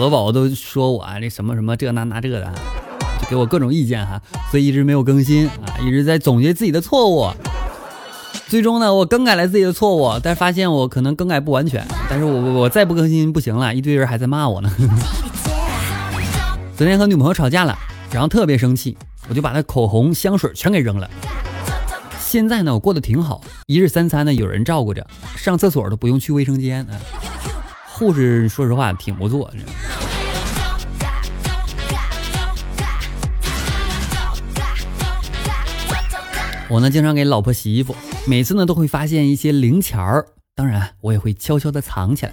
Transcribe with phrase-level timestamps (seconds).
[0.00, 2.50] 多宝都说我啊，这什么什么这那那这的，
[3.20, 4.18] 就给我各种意见哈，
[4.50, 7.30] 所以一直没有更新啊，一直在总结自己的错误。
[8.48, 14.72] 最终呢，我更改了自己的错误，但发现我可能更改不完全，但是我我再不更新不行了，一堆人还在骂我呢。
[16.78, 17.78] 昨天和女朋友吵架了，
[18.10, 18.96] 然后特别生气，
[19.28, 21.08] 我就把她口红、香水全给扔了。
[22.18, 26.96] 现在呢，我过得挺好，一日三餐呢有人照顾着，上厕所都不用去卫生间啊。
[27.92, 29.50] 护士说实话挺不错。
[36.70, 37.96] 我呢经常给老婆洗衣服，
[38.28, 42.32] 每次呢都会发现一些零钱儿，当然我也会悄悄的藏起来。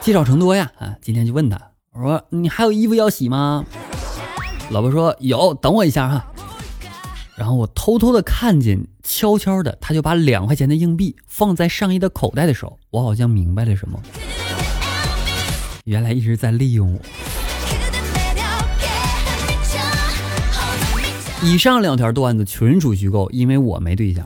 [0.00, 0.96] 积少成多呀啊！
[1.00, 1.56] 今天就问他，
[1.92, 3.64] 我说你还有衣服要洗吗？
[4.70, 6.26] 老婆说有，等我一下哈。
[7.36, 13.96] 然后我偷偷的看见，悄悄的他就把两块钱的硬币放在上衣的口袋的时候，我好像明白了什么。
[15.84, 17.00] 原来一直在利用我。
[21.44, 24.24] 以上两条段子纯属虚构，因为我没对象，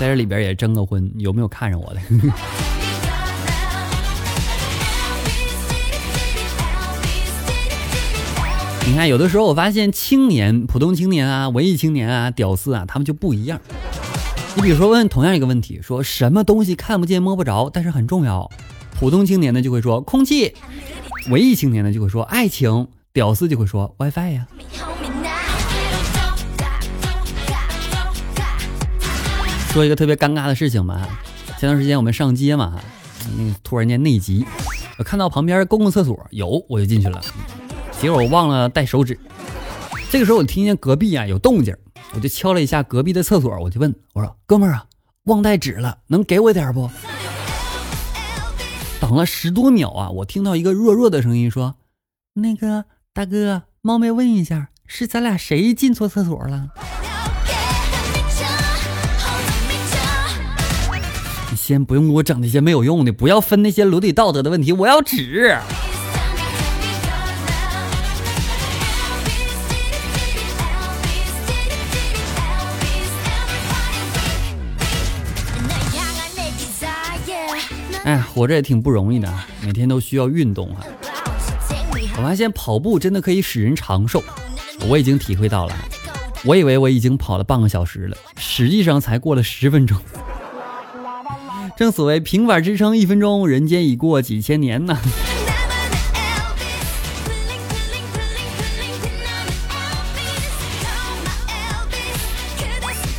[0.00, 2.00] 在这里边也征个婚，有没有看上我的？
[8.86, 13.60] 你看，有的时候我发现青年、普通青年啊、文艺青年啊、屌丝啊，他们就不一样。
[14.56, 18.50] 你比如说问同样一个问题，说什么东西看不见摸不着，但是很重要？
[18.98, 20.54] 普通青年呢就会说空气，
[21.30, 24.46] 文艺青年呢就会说爱情，屌丝就会说 WiFi 呀。
[29.78, 31.08] 说一个特别尴尬的事情吧，
[31.56, 32.80] 前段时间我们上街嘛，
[33.38, 34.44] 嗯，突然间内急，
[34.98, 37.20] 我看到旁边公共厕所有，我就进去了，
[38.00, 39.16] 结果我忘了带手纸。
[40.10, 41.76] 这个时候我听见隔壁啊有动静，
[42.12, 44.84] 我就敲了一下隔壁的厕所，我就问我说：“哥们儿啊，
[45.26, 46.90] 忘带纸了，能给我点不？”
[49.00, 51.76] 等了十多秒啊，我听到一个弱弱的声音说
[52.34, 56.70] ：“那个大哥，冒昧问一下，是咱俩谁进错厕所了？”
[61.68, 65.54] 先不用给我整那些没有用的，不要分那些伦理道德的问题，我要纸。
[78.04, 79.30] 哎，活着也挺不容易的，
[79.62, 80.80] 每天都需要运动啊。
[82.16, 84.24] 我发现跑步真的可以使人长寿，
[84.88, 85.76] 我已经体会到了。
[86.46, 89.98] 我以为我已经跑了半个小时了，实际上才过了十分钟。
[91.76, 94.98] 正所谓平板支撑一分钟，人间已过几千年呢。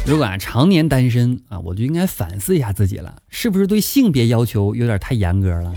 [0.05, 5.71] 如果啊常年单身啊，我就应该反思一下自己了，是不是对性别要求有点太严格了？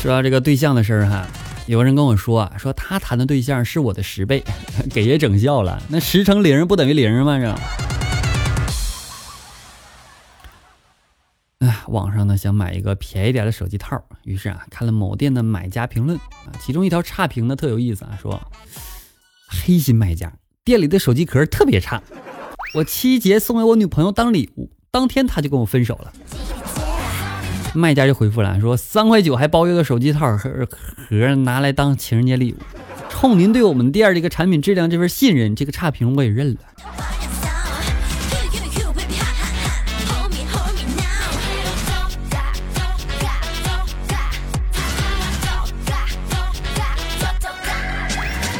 [0.00, 1.26] 说到这个对象的事儿哈，
[1.66, 4.42] 有人跟我说啊，说他谈的对象是我的十倍，
[4.94, 5.78] 给爷整笑了。
[5.90, 7.38] 那十乘零不等于零吗？
[7.38, 7.54] 这。
[11.58, 18.40] 哎，网上呢想买一个便宜点的手机套，于是啊看了某店的买家评论啊，其中一条差评呢特有意思啊，说
[19.46, 20.32] 黑心卖家，
[20.64, 22.02] 店里的手机壳特别差，
[22.72, 26.10] 我七节送给我女朋友当礼物，当天她就跟我分手了。
[27.72, 30.50] 卖家就回复了说三块九还包邮的手机套盒
[31.08, 32.56] 盒拿来当情人节礼物，
[33.08, 36.60] 冲您对我们店这个产品质量这份信任，这个差评我也认了。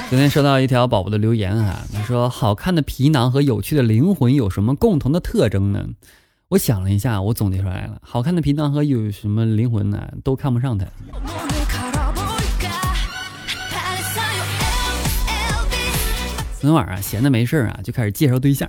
[0.09, 5.87] 昨天收到一条宝宝的留言啊，他说：“好看的皮囊和有趣的灵魂有什么共同的特征呢？”
[6.51, 10.03] 我想了一下，我总结出来了：好看的皮囊和有什么灵魂呢？
[10.25, 10.85] 都看不上他。
[16.61, 18.69] 昨天晚上闲的没事啊，就开始介绍对象，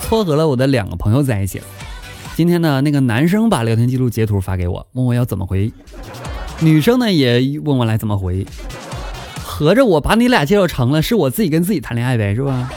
[0.00, 1.64] 撮合了我的两个朋友在一起了。
[2.34, 5.70] 今天呢，那个男生把聊天记录截图发给我，问我要怎么回；
[6.60, 8.46] 女生呢也问我来怎么回。
[9.44, 12.72] 合着我把你俩介绍成了，是我自己跟自己谈恋爱呗，是吧？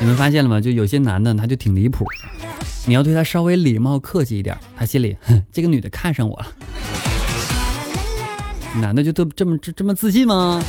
[0.00, 0.60] 你们发现了吗？
[0.60, 2.06] 就有些男的他就挺离谱，
[2.86, 6.46] 你要对他稍微礼貌客气一点，他心里哼，这个女的看上我了。
[8.80, 10.62] 男的就都这么这这么自信吗？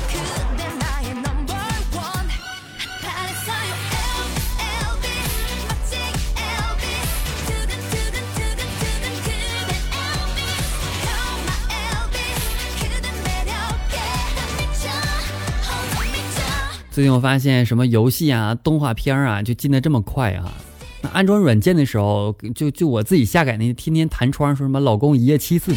[17.00, 20.52] 最近我发现什么游戏啊、动画片啊，就进的这么快啊！
[21.00, 25.74] 那安装软件的时候，就就我自己下载那天天弹窗说什么“老公一夜七次”，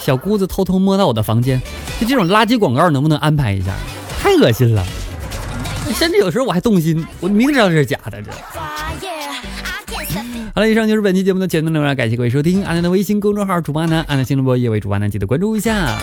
[0.00, 1.62] 小姑子偷偷摸到我的房间，
[2.00, 3.76] 就这种垃圾广告能不能安排一下？
[4.18, 4.84] 太恶心了！
[5.94, 8.20] 甚至有时候我还动心，我明知道这是假的。
[8.20, 8.32] 这。
[10.52, 12.64] 好了，以上就是本期节目的全部内容，感谢各位收听。
[12.64, 15.96] 阿南的微信公众号主播阿南，阿南新主播也为主播阿南记得关注一下。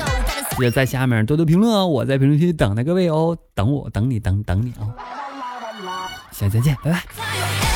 [0.58, 4.92] 记得在下面多多评论哦，我在评论区等着各位哦，等我，等你，等等你哦，
[6.32, 7.67] 下期再见，拜拜。